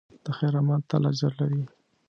د 0.23 0.27
خیر 0.37 0.53
عمل 0.61 0.81
تل 0.89 1.03
اجر 1.11 1.31
لري. 1.39 1.63